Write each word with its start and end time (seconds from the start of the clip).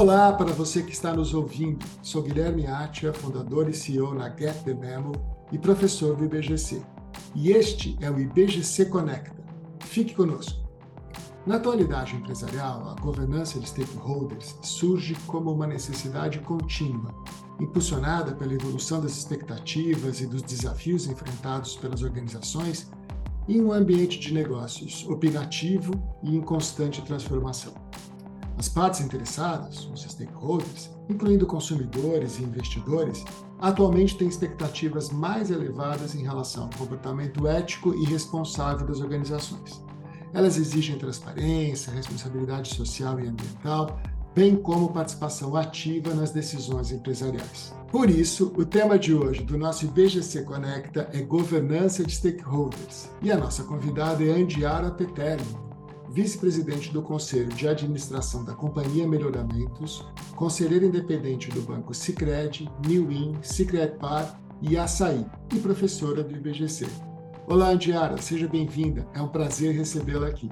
Olá 0.00 0.32
para 0.32 0.50
você 0.50 0.82
que 0.82 0.92
está 0.92 1.12
nos 1.12 1.34
ouvindo. 1.34 1.84
Sou 2.02 2.22
Guilherme 2.22 2.66
Atia, 2.66 3.12
fundador 3.12 3.68
e 3.68 3.74
CEO 3.74 4.14
na 4.14 4.34
Get 4.34 4.64
the 4.64 4.72
Memo 4.72 5.12
e 5.52 5.58
professor 5.58 6.16
do 6.16 6.24
IBGC. 6.24 6.80
E 7.34 7.50
este 7.50 7.98
é 8.00 8.10
o 8.10 8.18
IBGC 8.18 8.86
Conecta. 8.86 9.44
Fique 9.80 10.14
conosco. 10.14 10.58
Na 11.46 11.56
atualidade 11.56 12.16
empresarial, 12.16 12.88
a 12.88 12.98
governança 12.98 13.60
de 13.60 13.68
stakeholders 13.68 14.56
surge 14.62 15.14
como 15.26 15.52
uma 15.52 15.66
necessidade 15.66 16.38
contínua, 16.38 17.14
impulsionada 17.60 18.34
pela 18.34 18.54
evolução 18.54 19.02
das 19.02 19.18
expectativas 19.18 20.22
e 20.22 20.26
dos 20.26 20.40
desafios 20.40 21.08
enfrentados 21.08 21.76
pelas 21.76 22.02
organizações 22.02 22.90
em 23.46 23.60
um 23.60 23.70
ambiente 23.70 24.18
de 24.18 24.32
negócios 24.32 25.06
opinativo 25.10 25.92
e 26.22 26.34
em 26.34 26.40
constante 26.40 27.02
transformação. 27.02 27.74
As 28.60 28.68
partes 28.68 29.00
interessadas, 29.00 29.88
os 29.90 30.02
stakeholders, 30.02 30.90
incluindo 31.08 31.46
consumidores 31.46 32.38
e 32.38 32.42
investidores, 32.42 33.24
atualmente 33.58 34.18
têm 34.18 34.28
expectativas 34.28 35.08
mais 35.08 35.50
elevadas 35.50 36.14
em 36.14 36.22
relação 36.22 36.64
ao 36.64 36.78
comportamento 36.78 37.48
ético 37.48 37.94
e 37.94 38.04
responsável 38.04 38.86
das 38.86 39.00
organizações. 39.00 39.82
Elas 40.34 40.58
exigem 40.58 40.98
transparência, 40.98 41.90
responsabilidade 41.90 42.74
social 42.74 43.18
e 43.18 43.28
ambiental, 43.28 43.98
bem 44.34 44.54
como 44.56 44.92
participação 44.92 45.56
ativa 45.56 46.12
nas 46.12 46.30
decisões 46.30 46.92
empresariais. 46.92 47.74
Por 47.90 48.10
isso, 48.10 48.52
o 48.58 48.66
tema 48.66 48.98
de 48.98 49.14
hoje 49.14 49.42
do 49.42 49.56
nosso 49.56 49.86
IBGC 49.86 50.42
Conecta 50.42 51.08
é 51.14 51.22
governança 51.22 52.04
de 52.04 52.14
stakeholders. 52.14 53.08
E 53.22 53.32
a 53.32 53.38
nossa 53.38 53.64
convidada 53.64 54.22
é 54.22 54.32
Andiara 54.32 54.90
Petelli, 54.90 55.69
vice-presidente 56.10 56.92
do 56.92 57.02
Conselho 57.02 57.48
de 57.50 57.68
Administração 57.68 58.44
da 58.44 58.52
Companhia 58.52 59.06
Melhoramentos, 59.06 60.04
conselheiro 60.34 60.84
independente 60.84 61.48
do 61.50 61.62
Banco 61.62 61.94
Sicredi, 61.94 62.68
Newin, 62.84 63.38
Sicredi-Par 63.42 64.40
e 64.60 64.76
Açaí, 64.76 65.24
e 65.54 65.60
professora 65.60 66.24
do 66.24 66.34
IBGC. 66.34 66.86
Olá, 67.46 67.68
Andiara, 67.68 68.16
seja 68.18 68.48
bem-vinda. 68.48 69.06
É 69.14 69.22
um 69.22 69.28
prazer 69.28 69.72
recebê-la 69.72 70.26
aqui. 70.26 70.50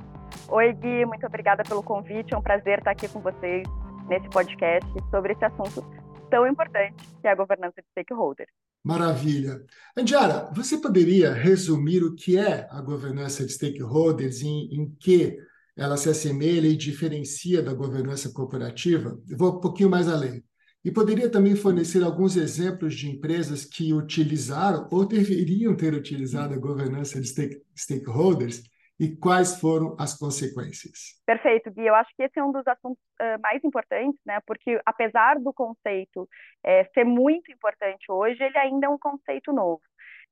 Oi, 0.48 0.72
Gui, 0.74 1.04
muito 1.04 1.26
obrigada 1.26 1.64
pelo 1.64 1.82
convite. 1.82 2.32
É 2.32 2.38
um 2.38 2.42
prazer 2.42 2.78
estar 2.78 2.92
aqui 2.92 3.08
com 3.08 3.20
vocês 3.20 3.66
nesse 4.08 4.28
podcast 4.30 4.88
sobre 5.10 5.32
esse 5.32 5.44
assunto 5.44 5.84
tão 6.30 6.46
importante 6.46 6.96
que 7.20 7.26
é 7.26 7.32
a 7.32 7.34
governança 7.34 7.82
de 7.82 7.88
stakeholders. 7.90 8.50
Maravilha. 8.84 9.60
Andiara, 9.96 10.50
você 10.54 10.78
poderia 10.78 11.32
resumir 11.32 12.04
o 12.04 12.14
que 12.14 12.38
é 12.38 12.68
a 12.70 12.80
governança 12.80 13.44
de 13.44 13.52
stakeholders, 13.52 14.40
em, 14.40 14.72
em 14.72 14.94
que 14.98 15.36
ela 15.78 15.96
se 15.96 16.08
assemelha 16.08 16.66
e 16.66 16.76
diferencia 16.76 17.62
da 17.62 17.72
governança 17.72 18.32
corporativa? 18.32 19.16
Eu 19.30 19.38
vou 19.38 19.56
um 19.56 19.60
pouquinho 19.60 19.88
mais 19.88 20.08
além. 20.08 20.42
E 20.84 20.90
poderia 20.90 21.30
também 21.30 21.54
fornecer 21.54 22.02
alguns 22.02 22.36
exemplos 22.36 22.94
de 22.94 23.08
empresas 23.08 23.64
que 23.64 23.92
utilizaram 23.92 24.88
ou 24.90 25.06
deveriam 25.06 25.76
ter 25.76 25.94
utilizado 25.94 26.54
a 26.54 26.58
governança 26.58 27.20
de 27.20 27.28
stake, 27.28 27.62
stakeholders 27.76 28.62
e 28.98 29.16
quais 29.16 29.60
foram 29.60 29.94
as 29.98 30.18
consequências? 30.18 31.20
Perfeito, 31.24 31.70
Gui. 31.70 31.86
Eu 31.86 31.94
acho 31.94 32.10
que 32.16 32.22
esse 32.22 32.38
é 32.38 32.44
um 32.44 32.50
dos 32.50 32.66
assuntos 32.66 33.00
uh, 33.20 33.40
mais 33.40 33.62
importantes, 33.62 34.20
né? 34.26 34.40
Porque 34.46 34.80
apesar 34.84 35.38
do 35.38 35.52
conceito 35.52 36.28
é, 36.64 36.84
ser 36.92 37.04
muito 37.04 37.52
importante 37.52 38.10
hoje, 38.10 38.42
ele 38.42 38.58
ainda 38.58 38.86
é 38.86 38.90
um 38.90 38.98
conceito 38.98 39.52
novo. 39.52 39.80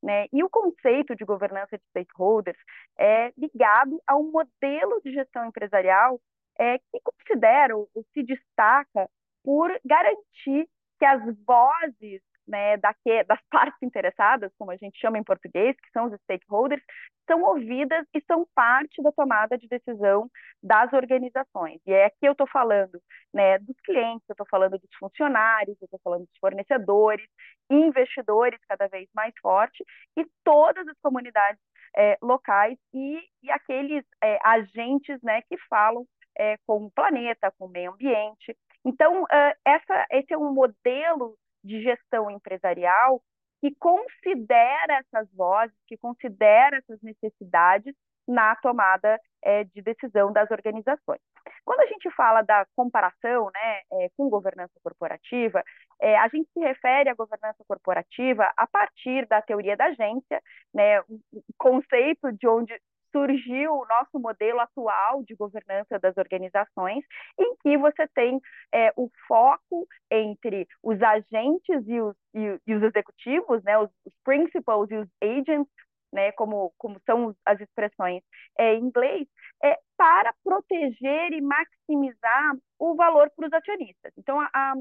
Né? 0.02 0.27
E 0.33 0.44
o 0.44 0.50
conceito 0.50 1.16
de 1.16 1.25
governança 1.25 1.77
de 1.78 1.84
stakeholders 1.91 2.58
é 2.98 3.33
ligado 3.36 4.00
a 4.06 4.16
um 4.16 4.30
modelo 4.30 5.00
de 5.02 5.12
gestão 5.12 5.47
empresarial 5.47 6.20
é, 6.58 6.78
que 6.78 7.00
considera 7.02 7.77
ou 7.77 7.89
se 8.12 8.22
destaca 8.22 9.08
por 9.42 9.70
garantir 9.84 10.69
que 10.98 11.05
as 11.05 11.22
vozes 11.47 12.23
né, 12.46 12.77
daqui, 12.77 13.24
das 13.24 13.40
partes 13.51 13.83
interessadas, 13.83 14.52
como 14.58 14.70
a 14.70 14.77
gente 14.77 14.98
chama 14.98 15.18
em 15.18 15.24
português, 15.24 15.77
que 15.77 15.90
são 15.90 16.07
os 16.07 16.20
stakeholders, 16.23 16.83
são 17.27 17.42
ouvidas 17.42 18.07
e 18.14 18.23
são 18.27 18.47
parte 18.55 19.03
da 19.03 19.13
tomada 19.13 19.59
de 19.59 19.69
decisão 19.69 20.31
das 20.63 20.92
organizações. 20.92 21.81
E 21.87 21.92
é 21.92 22.07
aqui 22.07 22.27
eu 22.27 22.33
estou 22.33 22.47
falando 22.47 23.01
né, 23.33 23.59
dos 23.59 23.77
clientes, 23.85 24.25
eu 24.29 24.33
estou 24.33 24.47
falando 24.51 24.79
dos 24.79 24.91
funcionários, 24.98 25.77
eu 25.81 25.87
estou 25.87 26.01
falando 26.03 26.23
dos 26.23 26.39
fornecedores, 26.41 27.27
investidores 27.70 28.59
cada 28.69 28.87
vez 28.89 29.09
mais 29.14 29.35
forte 29.41 29.85
e 30.17 30.25
todas 30.45 30.87
as 30.89 30.98
comunidades 31.03 31.61
é, 31.97 32.17
locais 32.23 32.79
e, 32.95 33.19
e 33.43 33.51
aqueles 33.51 34.05
é, 34.23 34.39
agentes 34.45 35.19
né, 35.23 35.43
que 35.43 35.57
falam 35.69 36.07
é, 36.39 36.57
com 36.67 36.85
o 36.85 36.91
planeta, 36.91 37.53
com 37.58 37.67
o 37.67 37.70
meio 37.70 37.93
ambiente. 37.93 38.57
Então, 38.85 39.25
essa, 39.64 40.07
esse 40.13 40.33
é 40.33 40.39
um 40.39 40.53
modelo 40.53 41.37
de 41.64 41.83
gestão 41.83 42.31
empresarial 42.31 43.20
que 43.66 43.74
considera 43.80 45.00
essas 45.00 45.28
vozes, 45.34 45.74
que 45.88 45.96
considera 45.96 46.77
essas 46.77 47.00
necessidades 47.02 47.94
na 48.28 48.54
tomada 48.56 49.20
é, 49.42 49.64
de 49.64 49.82
decisão 49.82 50.32
das 50.32 50.50
organizações. 50.50 51.20
Quando 51.64 51.80
a 51.80 51.86
gente 51.86 52.10
fala 52.12 52.42
da 52.42 52.66
comparação 52.77 53.50
né, 53.52 53.80
é, 53.92 54.10
com 54.16 54.28
governança 54.28 54.72
corporativa, 54.82 55.62
é, 56.00 56.16
a 56.16 56.28
gente 56.28 56.48
se 56.52 56.60
refere 56.60 57.08
à 57.08 57.14
governança 57.14 57.64
corporativa 57.66 58.48
a 58.56 58.66
partir 58.66 59.27
da 59.27 59.42
teoria 59.42 59.77
da 59.77 59.86
agência, 59.86 60.40
né, 60.72 61.00
um 61.02 61.20
conceito 61.56 62.33
de 62.33 62.48
onde 62.48 62.72
surgiu 63.16 63.72
o 63.72 63.86
nosso 63.86 64.18
modelo 64.18 64.60
atual 64.60 65.24
de 65.24 65.34
governança 65.34 65.98
das 65.98 66.14
organizações, 66.18 67.02
em 67.38 67.56
que 67.62 67.78
você 67.78 68.06
tem 68.08 68.38
é, 68.72 68.92
o 68.94 69.10
foco 69.27 69.88
entre 70.10 70.68
os 70.82 71.00
agentes 71.02 71.82
e 71.86 71.98
os, 71.98 72.14
e, 72.34 72.60
e 72.66 72.74
os 72.74 72.82
executivos, 72.82 73.62
né, 73.64 73.78
os, 73.78 73.90
os, 74.04 74.12
principals 74.22 74.90
e 74.90 74.96
os 74.96 75.08
agents, 75.22 75.66
né, 76.12 76.30
como, 76.32 76.74
como 76.77 77.00
são 77.06 77.34
as 77.46 77.58
expressões 77.58 78.22
é, 78.58 78.74
em 78.74 78.84
inglês, 78.84 79.27
é, 79.64 79.78
para 79.96 80.34
proteger 80.44 81.33
e 81.33 81.40
maximizar 81.40 82.54
o 82.78 82.94
valor 82.94 83.30
para 83.34 83.46
os 83.46 83.52
acionistas. 83.52 84.12
Então, 84.18 84.38
a, 84.38 84.50
a 84.52 84.74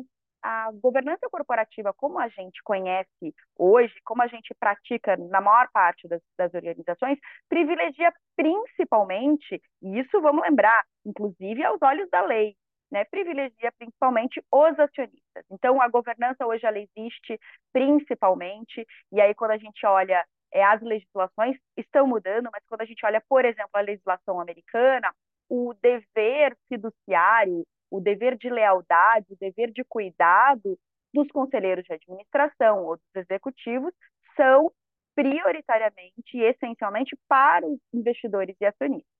a 0.45 0.71
governança 0.73 1.27
corporativa, 1.27 1.91
como 1.91 2.19
a 2.19 2.27
gente 2.27 2.61
conhece 2.63 3.33
hoje, 3.57 3.95
como 4.03 4.21
a 4.21 4.27
gente 4.27 4.53
pratica 4.59 5.17
na 5.17 5.41
maior 5.41 5.67
parte 5.73 6.07
das, 6.07 6.21
das 6.37 6.53
organizações, 6.53 7.17
privilegia 7.49 8.13
principalmente, 8.35 9.59
e 9.81 9.99
isso 9.99 10.21
vamos 10.21 10.43
lembrar, 10.43 10.83
inclusive 11.03 11.63
aos 11.63 11.81
olhos 11.81 12.07
da 12.11 12.21
lei, 12.21 12.55
né, 12.91 13.03
privilegia 13.05 13.71
principalmente 13.75 14.39
os 14.51 14.79
acionistas. 14.79 15.45
Então, 15.49 15.81
a 15.81 15.87
governança 15.87 16.45
hoje 16.45 16.63
ela 16.63 16.77
existe 16.77 17.39
principalmente, 17.73 18.85
e 19.11 19.19
aí 19.19 19.33
quando 19.33 19.51
a 19.51 19.57
gente 19.57 19.83
olha 19.83 20.23
é, 20.53 20.63
as 20.63 20.79
legislações 20.81 21.57
estão 21.75 22.05
mudando, 22.05 22.49
mas 22.53 22.63
quando 22.67 22.81
a 22.81 22.85
gente 22.85 23.03
olha, 23.03 23.21
por 23.27 23.43
exemplo, 23.45 23.71
a 23.73 23.81
legislação 23.81 24.39
americana, 24.39 25.11
o 25.49 25.73
dever 25.81 26.55
fiduciário, 26.69 27.65
o 27.89 27.99
dever 27.99 28.37
de 28.37 28.49
lealdade, 28.49 29.33
o 29.33 29.37
dever 29.37 29.71
de 29.71 29.83
cuidado 29.83 30.77
dos 31.13 31.27
conselheiros 31.29 31.85
de 31.85 31.93
administração 31.93 32.85
ou 32.85 32.97
dos 32.97 33.15
executivos 33.15 33.93
são 34.35 34.71
prioritariamente 35.15 36.35
e 36.35 36.43
essencialmente 36.43 37.17
para 37.27 37.65
os 37.65 37.79
investidores 37.93 38.55
e 38.59 38.65
acionistas. 38.65 39.15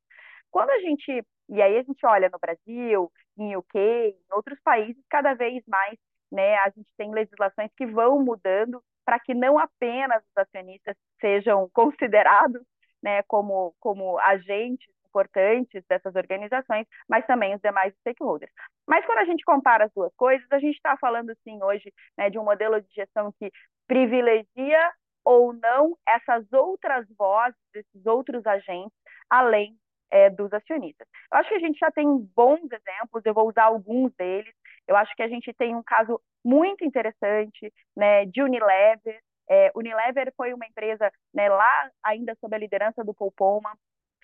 Quando 0.52 0.70
a 0.70 0.80
gente, 0.80 1.24
e 1.50 1.62
aí 1.62 1.78
a 1.78 1.84
gente 1.84 2.06
olha 2.06 2.30
no 2.30 2.40
Brasil, 2.40 3.12
em 3.38 3.56
UK, 3.56 3.78
em 3.78 4.34
outros 4.34 4.60
países, 4.62 5.02
cada 5.10 5.34
vez 5.34 5.64
mais, 5.68 5.98
né, 6.32 6.56
a 6.58 6.70
gente 6.70 6.90
tem 6.98 7.12
legislações 7.12 7.72
que 7.78 7.86
vão 7.86 8.20
mudando 8.24 8.82
para 9.06 9.20
que 9.20 9.34
não 9.34 9.58
apenas 9.58 10.24
os 10.24 10.38
acionistas 10.38 10.96
sejam 11.22 11.70
considerados 11.74 12.62
né, 13.02 13.22
como, 13.24 13.74
como 13.80 14.18
agentes 14.20 14.95
importantes 15.16 15.84
dessas 15.88 16.14
organizações, 16.16 16.86
mas 17.08 17.26
também 17.26 17.56
os 17.56 17.62
demais 17.62 17.94
stakeholders. 18.02 18.52
Mas 18.88 19.06
quando 19.06 19.20
a 19.20 19.26
gente 19.26 19.44
compara 19.46 19.86
as 19.86 19.92
duas 19.94 20.14
coisas, 20.16 20.46
a 20.52 20.60
gente 20.60 20.76
está 20.76 20.98
falando, 20.98 21.34
sim, 21.44 21.62
hoje 21.64 21.94
né, 22.18 22.30
de 22.30 22.38
um 22.38 22.44
modelo 22.44 22.82
de 22.82 22.94
gestão 22.94 23.34
que 23.40 23.50
privilegia 23.88 24.92
ou 25.24 25.54
não 25.54 25.98
essas 26.08 26.46
outras 26.52 27.08
vozes, 27.18 27.58
esses 27.74 28.06
outros 28.06 28.46
agentes, 28.46 28.98
além 29.30 29.76
é, 30.12 30.30
dos 30.30 30.52
acionistas. 30.54 31.08
Eu 31.32 31.40
acho 31.40 31.50
que 31.50 31.56
a 31.56 31.60
gente 31.60 31.80
já 31.80 31.92
tem 31.92 32.06
bons 32.36 32.60
exemplos, 32.72 33.26
eu 33.26 33.34
vou 33.34 33.48
usar 33.50 33.66
alguns 33.66 34.14
deles. 34.16 34.54
Eu 34.88 34.96
acho 34.96 35.16
que 35.16 35.24
a 35.24 35.28
gente 35.28 35.52
tem 35.54 35.76
um 35.76 35.82
caso 35.82 36.22
muito 36.44 36.86
interessante 36.86 37.74
né, 37.96 38.26
de 38.26 38.44
Unilever. 38.44 39.20
É, 39.50 39.72
Unilever 39.76 40.32
foi 40.38 40.54
uma 40.54 40.66
empresa 40.66 41.12
né, 41.34 41.50
lá 41.50 41.90
ainda 42.04 42.36
sob 42.40 42.56
a 42.56 42.60
liderança 42.60 43.04
do 43.04 43.14
Paul 43.14 43.32
Polman, 43.32 43.74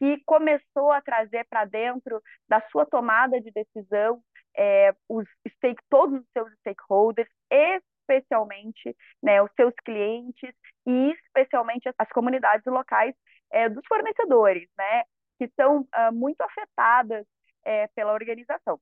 que 0.02 0.20
começou 0.26 0.92
a 0.92 1.00
trazer 1.00 1.46
para 1.48 1.64
dentro 1.66 2.20
da 2.50 2.60
sua 2.72 2.88
tomada 2.88 3.40
de 3.40 3.52
decisão 3.52 4.20
é, 4.58 4.96
os 5.08 5.28
stake, 5.48 5.80
todos 5.92 6.20
os 6.20 6.28
seus 6.34 6.52
stakeholders, 6.56 7.30
especialmente 7.52 8.98
né, 9.22 9.44
os 9.44 9.52
seus 9.56 9.76
clientes 9.86 10.56
e 10.88 11.12
especialmente 11.12 11.88
as 12.00 12.10
comunidades 12.10 12.66
locais 12.66 13.14
é, 13.52 13.70
dos 13.70 13.86
fornecedores, 13.88 14.68
né, 14.76 15.04
que 15.38 15.48
são 15.56 15.82
uh, 15.82 16.12
muito 16.12 16.42
afetadas 16.42 17.24
é, 17.64 17.88
pela 17.90 18.14
organização. 18.14 18.80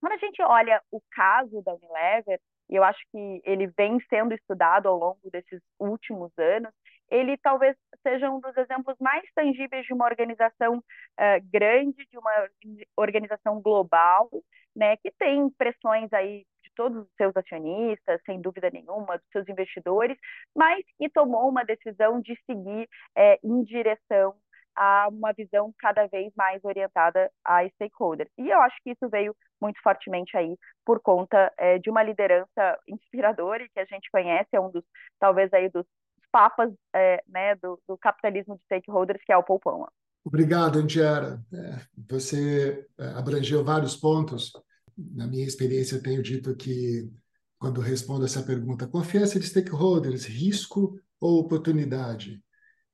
Quando 0.00 0.12
a 0.12 0.18
gente 0.18 0.40
olha 0.42 0.80
o 0.92 1.00
caso 1.10 1.60
da 1.62 1.74
Unilever, 1.74 2.40
eu 2.70 2.84
acho 2.84 3.00
que 3.10 3.42
ele 3.44 3.66
vem 3.66 3.98
sendo 4.08 4.32
estudado 4.32 4.86
ao 4.88 4.96
longo 4.96 5.28
desses 5.32 5.60
últimos 5.80 6.30
anos, 6.38 6.72
ele 7.12 7.36
talvez 7.36 7.76
seja 8.02 8.30
um 8.30 8.40
dos 8.40 8.56
exemplos 8.56 8.96
mais 8.98 9.22
tangíveis 9.34 9.84
de 9.84 9.92
uma 9.92 10.06
organização 10.06 10.78
uh, 10.78 11.50
grande, 11.52 12.06
de 12.10 12.18
uma 12.18 12.48
organização 12.96 13.60
global, 13.60 14.30
né, 14.74 14.96
que 14.96 15.10
tem 15.18 15.50
pressões 15.50 16.10
aí 16.12 16.46
de 16.62 16.70
todos 16.74 17.02
os 17.02 17.14
seus 17.16 17.36
acionistas, 17.36 18.20
sem 18.24 18.40
dúvida 18.40 18.70
nenhuma, 18.70 19.18
dos 19.18 19.28
seus 19.30 19.46
investidores, 19.46 20.16
mas 20.56 20.82
que 20.98 21.10
tomou 21.10 21.48
uma 21.50 21.64
decisão 21.64 22.18
de 22.20 22.34
seguir 22.46 22.88
é, 23.14 23.38
em 23.44 23.62
direção 23.62 24.34
a 24.74 25.08
uma 25.08 25.34
visão 25.34 25.70
cada 25.78 26.06
vez 26.06 26.32
mais 26.34 26.64
orientada 26.64 27.30
a 27.44 27.68
stakeholders. 27.70 28.30
E 28.38 28.48
eu 28.48 28.60
acho 28.62 28.76
que 28.82 28.92
isso 28.92 29.06
veio 29.10 29.36
muito 29.60 29.78
fortemente 29.82 30.34
aí 30.34 30.56
por 30.82 31.00
conta 31.00 31.52
é, 31.58 31.78
de 31.78 31.90
uma 31.90 32.02
liderança 32.02 32.78
inspiradora 32.88 33.62
e 33.62 33.68
que 33.68 33.80
a 33.80 33.84
gente 33.84 34.10
conhece, 34.10 34.48
é 34.52 34.60
um 34.60 34.70
dos, 34.70 34.84
talvez 35.20 35.52
aí 35.52 35.68
dos 35.68 35.84
papas 36.32 36.72
é, 36.94 37.22
né, 37.28 37.54
do, 37.56 37.78
do, 37.86 37.96
capitalismo 37.98 38.56
de 38.56 38.62
stakeholders, 38.64 39.22
que 39.24 39.32
é 39.32 39.36
o 39.36 39.42
Polman. 39.42 39.86
Obrigado, 40.24 40.78
Andiara. 40.78 41.44
É, 41.52 41.80
você 42.08 42.86
é, 42.98 43.06
abrangeu 43.08 43.62
vários 43.62 43.94
pontos. 43.94 44.52
Na 44.96 45.26
minha 45.26 45.46
experiência, 45.46 46.02
tenho 46.02 46.22
dito 46.22 46.56
que, 46.56 47.10
quando 47.58 47.80
respondo 47.80 48.24
essa 48.24 48.42
pergunta, 48.42 48.86
confiança 48.86 49.38
de 49.38 49.46
stakeholders, 49.46 50.24
risco 50.24 50.98
ou 51.20 51.40
oportunidade? 51.40 52.42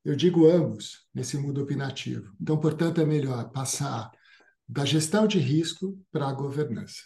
Eu 0.05 0.17
digo 0.17 0.47
ambos 0.47 1.07
nesse 1.15 1.37
mundo 1.37 1.63
opinativo. 1.63 2.35
Então, 2.41 2.59
portanto, 2.59 3.01
é 3.01 3.05
melhor 3.05 3.51
passar 3.51 4.11
da 4.67 4.85
gestão 4.85 5.27
de 5.27 5.39
risco 5.39 5.99
para 6.11 6.29
a 6.29 6.33
governança. 6.33 7.03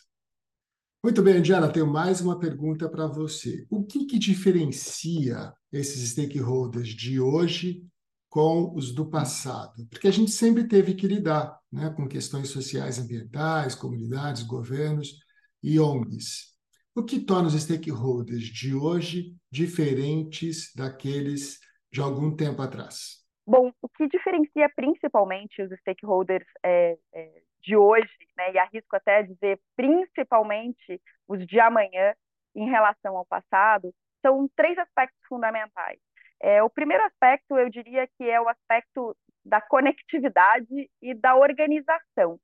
Muito 1.05 1.21
bem, 1.21 1.43
Diana, 1.43 1.73
tenho 1.73 1.87
mais 1.89 2.21
uma 2.21 2.39
pergunta 2.39 2.89
para 2.89 3.09
você. 3.09 3.67
O 3.69 3.85
que, 3.85 4.07
que 4.07 4.21
diferencia 4.21 5.53
esses 5.73 6.11
stakeholders 6.11 6.91
de 6.91 7.21
hoje 7.21 7.85
com 8.29 8.73
os 8.73 8.95
do 8.95 9.11
passado? 9.11 9.85
Porque 9.91 10.07
a 10.07 10.13
gente 10.13 10.31
sempre 10.31 10.69
teve 10.69 10.95
que 10.95 11.09
lidar 11.09 11.59
né, 11.73 11.91
com 11.91 12.07
questões 12.07 12.51
sociais, 12.51 13.01
ambientais, 13.01 13.75
comunidades, 13.75 14.45
governos 14.45 15.19
e 15.61 15.81
ONGs. 15.81 16.53
O 16.95 17.03
que 17.03 17.19
torna 17.19 17.49
os 17.49 17.61
stakeholders 17.61 18.45
de 18.45 18.73
hoje 18.73 19.35
diferentes 19.51 20.73
daqueles 20.73 21.59
de 21.93 22.01
algum 22.01 22.37
tempo 22.37 22.63
atrás? 22.63 23.25
Bom, 23.45 23.73
o 23.83 23.89
que 23.89 24.07
diferencia 24.07 24.71
principalmente 24.77 25.63
os 25.63 25.71
stakeholders 25.81 26.47
é, 26.65 26.97
é, 27.13 27.43
de 27.63 27.77
hoje, 27.77 28.11
né, 28.37 28.53
e 28.53 28.59
arrisco 28.59 28.97
até 28.97 29.23
dizer 29.23 29.61
principalmente 29.77 31.01
os 31.29 31.47
de 31.47 31.61
amanhã 31.61 32.15
em 32.55 32.69
relação 32.69 33.17
ao 33.17 33.25
passado, 33.25 33.95
são 34.21 34.49
três 34.55 34.77
aspectos 34.79 35.21
fundamentais. 35.29 35.99
É, 36.41 36.63
o 36.63 36.69
primeiro 36.69 37.05
aspecto, 37.05 37.57
eu 37.57 37.71
diria 37.71 38.07
que 38.19 38.29
é 38.29 38.41
o 38.41 38.49
aspecto 38.49 39.17
da 39.45 39.61
conectividade 39.61 40.91
e 41.01 41.15
da 41.15 41.37
organização. 41.37 42.39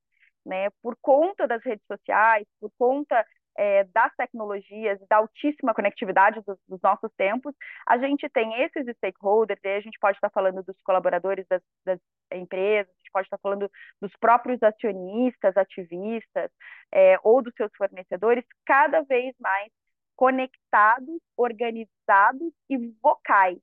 Né? 0.46 0.70
Por 0.82 0.96
conta 1.02 1.46
das 1.46 1.62
redes 1.64 1.84
sociais, 1.86 2.46
por 2.60 2.70
conta 2.78 3.24
é, 3.58 3.82
das 3.92 4.14
tecnologias, 4.14 5.00
da 5.10 5.16
altíssima 5.16 5.74
conectividade 5.74 6.40
dos, 6.46 6.56
dos, 6.68 6.80
nossos 6.80 7.10
tempos, 7.16 7.52
a 7.84 7.98
gente 7.98 8.28
tem 8.28 8.62
esses 8.62 8.86
stakeholders, 8.96 9.60
e 9.64 9.68
a 9.68 9.80
gente 9.80 9.98
pode 9.98 10.16
estar 10.16 10.30
falando 10.30 10.62
dos 10.62 10.76
colaboradores 10.84 11.44
das, 11.50 11.60
das 11.84 11.98
empresas, 12.32 12.88
a 12.88 12.98
gente 12.98 13.10
pode 13.12 13.26
estar 13.26 13.38
falando 13.38 13.68
dos 14.00 14.12
próprios 14.20 14.62
acionistas, 14.62 15.56
ativistas, 15.56 16.50
é, 16.92 17.18
ou 17.24 17.42
dos 17.42 17.52
seus 17.56 17.70
fornecedores, 17.76 18.44
cada 18.64 19.02
vez 19.02 19.34
mais 19.40 19.72
conectados, 20.14 21.20
organizados 21.36 22.52
e 22.70 22.76
vocais. 23.02 23.58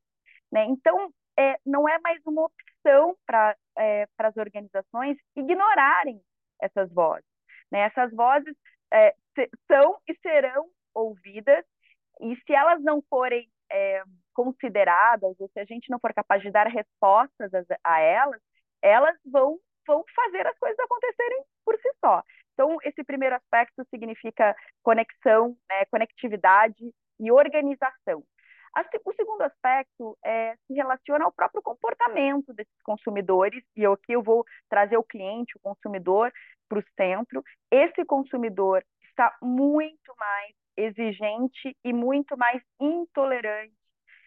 Né? 0.52 0.66
Então, 0.66 1.10
é, 1.40 1.58
não 1.66 1.88
é 1.88 1.98
mais 2.00 2.22
uma 2.26 2.46
opção 2.46 3.16
para 3.26 3.56
é, 3.78 4.06
as 4.18 4.36
organizações 4.36 5.18
ignorarem 5.38 6.22
essas 6.62 6.92
vozes. 6.92 7.26
Né? 7.72 7.80
Essas 7.80 8.12
vozes 8.14 8.56
é, 8.96 9.14
são 9.68 10.00
e 10.08 10.16
serão 10.22 10.70
ouvidas, 10.94 11.66
e 12.22 12.36
se 12.46 12.54
elas 12.54 12.82
não 12.82 13.02
forem 13.10 13.50
é, 13.72 14.02
consideradas, 14.34 15.36
ou 15.40 15.50
se 15.50 15.60
a 15.60 15.66
gente 15.66 15.90
não 15.90 16.00
for 16.00 16.14
capaz 16.14 16.42
de 16.42 16.50
dar 16.50 16.68
respostas 16.68 17.54
a, 17.54 17.66
a 17.84 18.00
elas, 18.00 18.42
elas 18.82 19.18
vão, 19.26 19.60
vão 19.86 20.04
fazer 20.16 20.48
as 20.48 20.58
coisas 20.58 20.80
acontecerem 20.80 21.44
por 21.66 21.76
si 21.76 21.90
só. 22.00 22.24
Então, 22.54 22.78
esse 22.84 23.04
primeiro 23.04 23.36
aspecto 23.36 23.86
significa 23.90 24.56
conexão, 24.82 25.58
né, 25.70 25.86
conectividade 25.92 26.94
e 27.20 27.32
organização. 27.32 28.24
O 29.06 29.14
segundo 29.14 29.42
aspecto 29.44 30.18
é, 30.24 30.56
se 30.68 30.74
relaciona 30.74 31.26
ao 31.26 31.32
próprio 31.32 31.62
comportamento 31.62 32.54
desses 32.54 32.82
consumidores, 32.84 33.64
e 33.76 33.86
aqui 33.86 34.12
eu 34.14 34.22
vou 34.22 34.44
trazer 34.70 34.98
o 34.98 35.04
cliente, 35.04 35.56
o 35.58 35.62
consumidor, 35.62 36.32
para 36.68 36.80
o 36.80 36.84
centro. 36.98 37.44
Esse 37.72 38.04
consumidor 38.04 38.84
está 39.10 39.34
muito 39.42 40.14
mais 40.18 40.54
exigente 40.76 41.78
e 41.84 41.94
muito 41.94 42.38
mais 42.38 42.62
intolerante. 42.80 43.74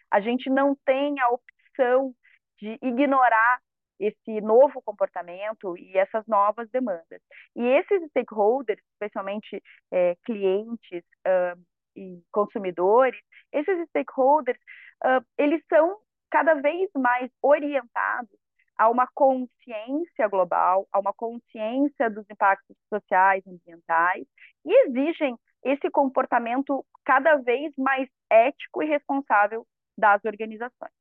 A 0.09 0.19
gente 0.19 0.49
não 0.49 0.75
tem 0.85 1.19
a 1.19 1.29
opção 1.29 2.13
de 2.57 2.79
ignorar 2.81 3.61
esse 3.99 4.41
novo 4.41 4.81
comportamento 4.81 5.77
e 5.77 5.97
essas 5.97 6.25
novas 6.25 6.69
demandas. 6.71 7.21
E 7.55 7.61
esses 7.61 8.09
stakeholders, 8.09 8.81
especialmente 8.93 9.61
é, 9.91 10.15
clientes 10.23 11.03
uh, 11.27 11.61
e 11.99 12.23
consumidores, 12.31 13.19
esses 13.51 13.87
stakeholders, 13.89 14.59
uh, 15.03 15.23
eles 15.37 15.61
são 15.67 15.97
cada 16.31 16.55
vez 16.55 16.89
mais 16.95 17.29
orientados 17.41 18.37
a 18.77 18.89
uma 18.89 19.07
consciência 19.13 20.27
global, 20.29 20.87
a 20.91 20.99
uma 20.99 21.13
consciência 21.13 22.09
dos 22.09 22.25
impactos 22.29 22.77
sociais 22.87 23.43
ambientais, 23.45 24.25
e 24.65 24.87
exigem 24.87 25.35
esse 25.65 25.89
comportamento 25.89 26.85
cada 27.03 27.35
vez 27.35 27.73
mais 27.77 28.07
ético 28.29 28.81
e 28.81 28.85
responsável 28.85 29.67
das 29.97 30.23
organizações. 30.23 30.93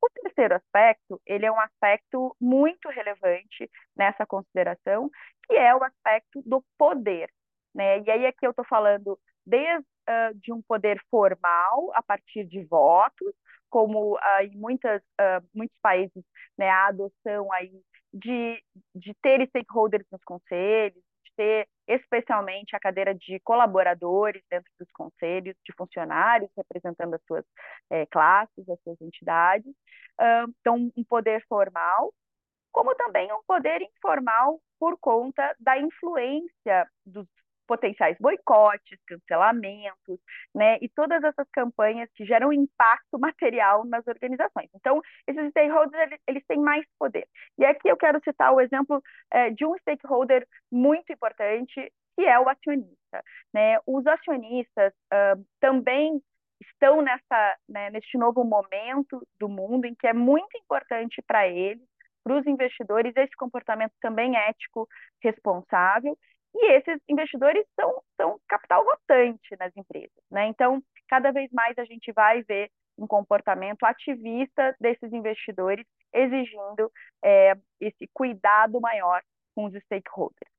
O 0.00 0.08
terceiro 0.22 0.54
aspecto, 0.54 1.20
ele 1.26 1.46
é 1.46 1.50
um 1.50 1.58
aspecto 1.58 2.36
muito 2.40 2.88
relevante 2.90 3.68
nessa 3.96 4.24
consideração, 4.24 5.10
que 5.46 5.54
é 5.54 5.74
o 5.74 5.82
aspecto 5.82 6.42
do 6.44 6.62
poder. 6.78 7.28
Né? 7.76 8.00
E 8.00 8.10
aí 8.10 8.26
aqui 8.26 8.46
eu 8.46 8.50
estou 8.50 8.64
falando 8.64 9.18
desde 9.44 9.86
uh, 10.08 10.34
de 10.34 10.50
um 10.50 10.62
poder 10.62 10.98
formal, 11.10 11.92
a 11.94 12.02
partir 12.02 12.44
de 12.46 12.64
votos, 12.64 13.34
como 13.68 14.14
uh, 14.14 14.42
em 14.42 14.56
muitas, 14.56 15.02
uh, 15.20 15.46
muitos 15.54 15.78
países, 15.82 16.24
né, 16.56 16.70
a 16.70 16.86
adoção 16.86 17.52
aí 17.52 17.70
de, 18.14 18.62
de 18.94 19.14
ter 19.20 19.46
stakeholders 19.48 20.06
nos 20.10 20.24
conselhos, 20.24 21.02
de 21.22 21.32
ter 21.36 21.68
especialmente 21.86 22.74
a 22.74 22.80
cadeira 22.80 23.14
de 23.14 23.38
colaboradores 23.40 24.42
dentro 24.50 24.72
dos 24.80 24.90
conselhos, 24.92 25.54
de 25.62 25.74
funcionários 25.76 26.50
representando 26.56 27.14
as 27.14 27.22
suas 27.26 27.44
é, 27.90 28.06
classes, 28.06 28.66
as 28.68 28.80
suas 28.82 29.00
entidades. 29.02 29.70
Então, 30.60 30.90
um 30.96 31.04
poder 31.04 31.44
formal, 31.46 32.12
como 32.72 32.94
também 32.94 33.30
um 33.30 33.42
poder 33.46 33.82
informal 33.82 34.58
por 34.80 34.98
conta 34.98 35.54
da 35.60 35.78
influência 35.78 36.88
dos 37.04 37.26
potenciais 37.66 38.16
boicotes, 38.18 38.98
cancelamentos, 39.06 40.18
né, 40.54 40.78
e 40.80 40.88
todas 40.88 41.22
essas 41.22 41.46
campanhas 41.50 42.08
que 42.14 42.24
geram 42.24 42.52
impacto 42.52 43.18
material 43.18 43.84
nas 43.84 44.06
organizações. 44.06 44.70
Então, 44.74 45.00
esses 45.26 45.50
stakeholders, 45.50 46.02
eles, 46.02 46.20
eles 46.26 46.46
têm 46.46 46.58
mais 46.58 46.84
poder. 46.98 47.26
E 47.58 47.64
aqui 47.64 47.88
eu 47.88 47.96
quero 47.96 48.20
citar 48.22 48.52
o 48.52 48.60
exemplo 48.60 49.02
é, 49.30 49.50
de 49.50 49.64
um 49.64 49.76
stakeholder 49.78 50.46
muito 50.70 51.12
importante, 51.12 51.92
que 52.14 52.24
é 52.24 52.38
o 52.38 52.48
acionista. 52.48 53.22
Né? 53.52 53.78
Os 53.86 54.06
acionistas 54.06 54.92
uh, 55.12 55.44
também 55.60 56.20
estão 56.60 57.02
nessa, 57.02 57.56
né, 57.68 57.90
neste 57.90 58.16
novo 58.16 58.44
momento 58.44 59.26
do 59.38 59.48
mundo 59.48 59.84
em 59.84 59.94
que 59.94 60.06
é 60.06 60.12
muito 60.12 60.56
importante 60.56 61.22
para 61.26 61.46
eles, 61.46 61.86
para 62.24 62.38
os 62.38 62.46
investidores, 62.46 63.14
esse 63.16 63.36
comportamento 63.36 63.92
também 64.00 64.36
ético, 64.36 64.88
responsável, 65.22 66.18
e 66.58 66.72
esses 66.72 67.00
investidores 67.08 67.64
são, 67.78 68.02
são 68.16 68.40
capital 68.48 68.84
votante 68.84 69.56
nas 69.58 69.76
empresas. 69.76 70.22
Né? 70.30 70.46
Então, 70.46 70.82
cada 71.08 71.30
vez 71.30 71.50
mais 71.52 71.76
a 71.78 71.84
gente 71.84 72.12
vai 72.12 72.42
ver 72.42 72.70
um 72.98 73.06
comportamento 73.06 73.84
ativista 73.84 74.74
desses 74.80 75.12
investidores 75.12 75.86
exigindo 76.12 76.90
é, 77.22 77.54
esse 77.80 78.08
cuidado 78.12 78.80
maior 78.80 79.22
com 79.54 79.66
os 79.66 79.74
stakeholders. 79.84 80.55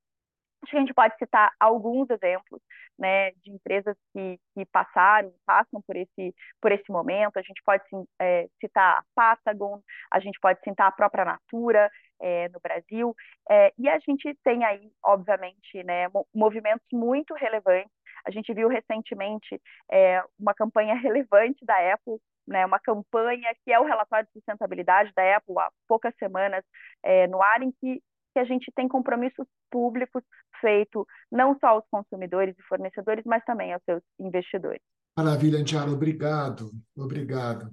Acho 0.68 0.72
que 0.72 0.76
a 0.76 0.80
gente 0.80 0.94
pode 0.94 1.16
citar 1.16 1.50
alguns 1.58 2.10
exemplos 2.10 2.60
né, 2.98 3.30
de 3.42 3.50
empresas 3.50 3.96
que, 4.12 4.38
que 4.54 4.66
passaram, 4.66 5.32
passam 5.46 5.80
por 5.86 5.96
esse, 5.96 6.34
por 6.60 6.70
esse 6.70 6.92
momento. 6.92 7.38
A 7.38 7.42
gente 7.42 7.62
pode 7.64 7.82
é, 8.20 8.46
citar 8.60 8.98
a 8.98 9.04
Patagon, 9.14 9.80
a 10.10 10.20
gente 10.20 10.38
pode 10.38 10.60
citar 10.62 10.88
a 10.88 10.92
própria 10.92 11.24
Natura 11.24 11.90
é, 12.20 12.50
no 12.50 12.60
Brasil, 12.60 13.14
é, 13.48 13.72
e 13.78 13.88
a 13.88 13.98
gente 14.00 14.36
tem 14.44 14.62
aí, 14.64 14.90
obviamente, 15.02 15.82
né, 15.84 16.06
movimentos 16.34 16.86
muito 16.92 17.32
relevantes. 17.34 17.90
A 18.26 18.30
gente 18.30 18.52
viu 18.52 18.68
recentemente 18.68 19.58
é, 19.90 20.22
uma 20.38 20.52
campanha 20.52 20.94
relevante 21.00 21.64
da 21.64 21.94
Apple 21.94 22.18
né, 22.48 22.64
uma 22.64 22.80
campanha 22.80 23.54
que 23.62 23.70
é 23.70 23.78
o 23.78 23.84
relatório 23.84 24.26
de 24.26 24.32
sustentabilidade 24.32 25.12
da 25.14 25.36
Apple 25.36 25.54
há 25.58 25.70
poucas 25.86 26.14
semanas 26.18 26.64
é, 27.02 27.26
no 27.26 27.42
ar, 27.42 27.62
em 27.62 27.70
que 27.70 28.02
que 28.38 28.40
a 28.40 28.44
gente 28.44 28.70
tem 28.74 28.86
compromissos 28.86 29.46
públicos 29.70 30.22
feito 30.60 31.04
não 31.30 31.58
só 31.58 31.68
aos 31.68 31.84
consumidores 31.90 32.54
e 32.56 32.62
fornecedores, 32.62 33.24
mas 33.26 33.44
também 33.44 33.72
aos 33.72 33.82
seus 33.84 34.00
investidores. 34.18 34.80
Maravilha, 35.16 35.58
Andiara, 35.58 35.90
obrigado, 35.90 36.70
obrigado. 36.96 37.68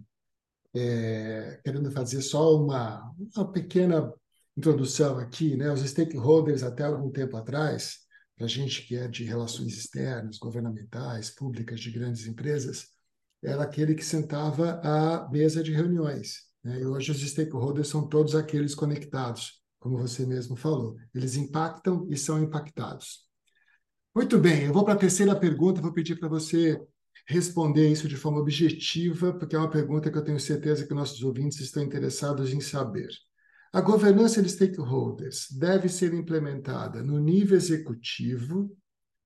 É, 0.75 1.59
querendo 1.63 1.91
fazer 1.91 2.21
só 2.21 2.55
uma, 2.55 3.13
uma 3.35 3.51
pequena 3.51 4.11
introdução 4.57 5.19
aqui, 5.19 5.55
né? 5.55 5.71
Os 5.71 5.81
stakeholders, 5.81 6.63
até 6.63 6.83
algum 6.83 7.11
tempo 7.11 7.37
atrás, 7.37 7.99
para 8.35 8.45
a 8.45 8.49
gente 8.49 8.85
que 8.87 8.97
é 8.97 9.07
de 9.07 9.23
relações 9.23 9.77
externas, 9.77 10.37
governamentais, 10.37 11.29
públicas, 11.29 11.79
de 11.79 11.91
grandes 11.91 12.25
empresas, 12.25 12.87
era 13.43 13.63
aquele 13.63 13.93
que 13.93 14.03
sentava 14.03 14.81
à 14.83 15.29
mesa 15.29 15.61
de 15.61 15.71
reuniões. 15.71 16.45
Né? 16.63 16.79
E 16.79 16.85
hoje 16.85 17.11
os 17.11 17.21
stakeholders 17.21 17.87
são 17.87 18.07
todos 18.07 18.35
aqueles 18.35 18.73
conectados 18.73 19.63
como 19.85 19.99
você 19.99 20.25
mesmo 20.25 20.55
falou. 20.55 20.97
Eles 21.13 21.35
impactam 21.35 22.07
e 22.09 22.17
são 22.17 22.41
impactados. 22.41 23.23
Muito 24.15 24.39
bem, 24.39 24.63
eu 24.63 24.73
vou 24.73 24.83
para 24.83 24.95
a 24.95 24.97
terceira 24.97 25.39
pergunta, 25.39 25.79
vou 25.79 25.93
pedir 25.93 26.19
para 26.19 26.27
você 26.27 26.81
responder 27.27 27.87
isso 27.87 28.07
de 28.07 28.15
forma 28.15 28.39
objetiva, 28.39 29.31
porque 29.37 29.55
é 29.55 29.59
uma 29.59 29.69
pergunta 29.69 30.11
que 30.11 30.17
eu 30.17 30.23
tenho 30.23 30.39
certeza 30.39 30.87
que 30.87 30.93
nossos 30.95 31.21
ouvintes 31.21 31.59
estão 31.59 31.83
interessados 31.83 32.51
em 32.51 32.59
saber. 32.59 33.09
A 33.71 33.79
governança 33.79 34.41
de 34.41 34.49
stakeholders 34.49 35.51
deve 35.51 35.87
ser 35.87 36.15
implementada 36.15 37.03
no 37.03 37.19
nível 37.19 37.55
executivo, 37.55 38.75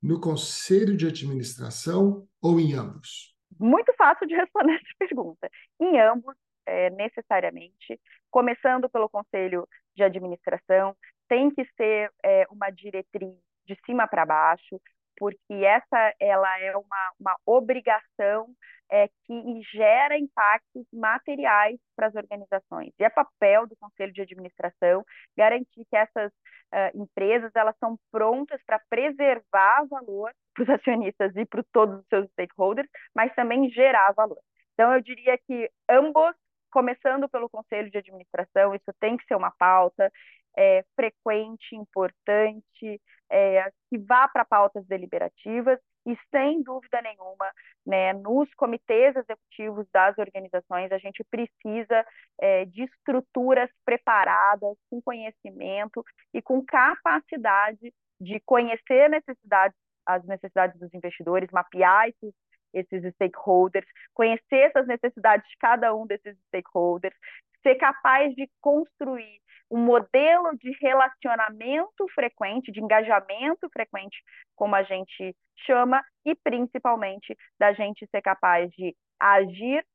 no 0.04 0.20
conselho 0.20 0.98
de 0.98 1.08
administração 1.08 2.28
ou 2.42 2.60
em 2.60 2.74
ambos? 2.74 3.34
Muito 3.58 3.94
fácil 3.98 4.28
de 4.28 4.36
responder 4.36 4.74
essa 4.74 5.08
pergunta. 5.08 5.50
Em 5.80 6.02
ambos, 6.02 6.36
é, 6.66 6.90
necessariamente, 6.92 8.00
começando 8.30 8.90
pelo 8.90 9.10
conselho 9.10 9.68
de 10.00 10.04
administração, 10.04 10.96
tem 11.28 11.52
que 11.52 11.64
ser 11.76 12.12
é, 12.24 12.46
uma 12.50 12.70
diretriz 12.70 13.36
de 13.66 13.78
cima 13.86 14.08
para 14.08 14.26
baixo, 14.26 14.82
porque 15.18 15.54
essa 15.54 16.14
ela 16.20 16.60
é 16.60 16.76
uma, 16.76 17.12
uma 17.20 17.36
obrigação 17.46 18.48
é, 18.92 19.08
que 19.26 19.62
gera 19.72 20.18
impactos 20.18 20.86
materiais 20.92 21.78
para 21.96 22.08
as 22.08 22.16
organizações. 22.16 22.92
E 22.98 23.04
é 23.04 23.10
papel 23.10 23.68
do 23.68 23.76
Conselho 23.76 24.14
de 24.14 24.22
Administração 24.22 25.06
garantir 25.38 25.86
que 25.86 25.96
essas 25.96 26.32
uh, 26.32 27.02
empresas 27.02 27.52
elas 27.56 27.76
são 27.80 27.98
prontas 28.12 28.60
para 28.66 28.82
preservar 28.90 29.86
valor 29.90 30.32
para 30.56 30.64
os 30.64 30.70
acionistas 30.70 31.36
e 31.36 31.46
para 31.46 31.64
todos 31.72 32.00
os 32.00 32.08
seus 32.08 32.28
stakeholders, 32.32 32.90
mas 33.14 33.34
também 33.36 33.70
gerar 33.70 34.14
valor. 34.14 34.40
Então, 34.74 34.94
eu 34.94 35.02
diria 35.02 35.38
que 35.46 35.70
ambos 35.90 36.34
começando 36.72 37.28
pelo 37.30 37.50
conselho 37.50 37.90
de 37.90 37.98
administração, 37.98 38.76
isso 38.76 38.92
tem 39.00 39.18
que 39.18 39.26
ser 39.26 39.36
uma 39.36 39.52
pauta 39.52 40.12
é, 40.58 40.84
frequente, 40.96 41.76
importante, 41.76 43.02
é, 43.30 43.72
que 43.90 43.98
vá 43.98 44.28
para 44.28 44.44
pautas 44.44 44.86
deliberativas 44.88 45.80
e, 46.06 46.18
sem 46.32 46.62
dúvida 46.64 47.02
nenhuma, 47.02 47.52
né, 47.86 48.14
nos 48.14 48.52
comitês 48.56 49.16
executivos 49.16 49.86
das 49.94 50.18
organizações, 50.18 50.92
a 50.92 50.98
gente 50.98 51.24
precisa 51.30 52.06
é, 52.40 52.66
de 52.66 52.84
estruturas 52.84 53.70
preparadas, 53.86 54.76
com 54.90 55.02
conhecimento 55.02 56.04
e 56.34 56.42
com 56.42 56.66
capacidade 56.66 57.94
de 58.20 58.40
conhecer 58.42 59.10
necessidades, 59.10 59.78
as 60.06 60.26
necessidades 60.26 60.80
dos 60.80 60.94
investidores, 60.94 61.50
mapear 61.52 62.10
esses 62.10 62.34
esses 62.74 63.04
stakeholders, 63.16 63.88
conhecer 64.14 64.68
essas 64.68 64.88
necessidades 64.88 65.48
de 65.48 65.58
cada 65.58 65.94
um 65.96 66.06
desses 66.06 66.38
stakeholders, 66.48 67.16
ser 67.64 67.76
capaz 67.76 68.34
de 68.36 68.50
construir 68.62 69.40
um 69.72 69.80
modelo 69.80 70.58
de 70.60 70.72
relacionamento 70.82 72.08
frequente, 72.16 72.72
de 72.72 72.80
engajamento 72.80 73.70
frequente, 73.72 74.18
como 74.56 74.76
a 74.76 74.84
gente 74.84 75.36
chama, 75.66 76.04
e 76.26 76.36
principalmente 76.36 77.38
da 77.60 77.74
gente 77.74 78.08
ser 78.10 78.22
capaz 78.22 78.72
de 78.72 78.96
agir, 79.20 79.86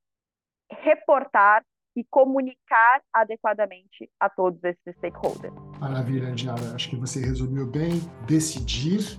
reportar 0.70 1.64
e 1.96 2.04
comunicar 2.04 3.02
adequadamente 3.12 4.10
a 4.18 4.28
todos 4.28 4.62
esses 4.64 4.96
stakeholders. 4.96 5.54
Maravilha, 5.80 6.28
Andiara. 6.28 6.74
Acho 6.74 6.90
que 6.90 6.96
você 6.96 7.20
resumiu 7.20 7.70
bem. 7.70 8.00
Decidir 8.26 9.18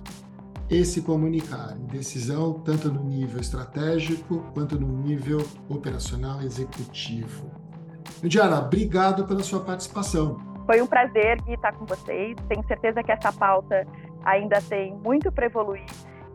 e 0.70 0.84
se 0.84 1.02
comunicar. 1.02 1.74
Decisão 1.78 2.54
tanto 2.60 2.90
no 2.90 3.04
nível 3.04 3.40
estratégico 3.40 4.44
quanto 4.52 4.78
no 4.78 4.86
nível 4.86 5.38
operacional 5.68 6.40
executivo. 6.42 7.50
Diara, 8.22 8.58
obrigado 8.58 9.26
pela 9.26 9.42
sua 9.42 9.60
participação. 9.60 10.38
Foi 10.66 10.82
um 10.82 10.86
prazer 10.86 11.38
estar 11.48 11.72
com 11.72 11.86
vocês. 11.86 12.36
Tenho 12.48 12.66
certeza 12.66 13.02
que 13.02 13.12
essa 13.12 13.32
pauta 13.32 13.86
ainda 14.24 14.60
tem 14.60 14.94
muito 14.96 15.30
para 15.30 15.46
evoluir 15.46 15.86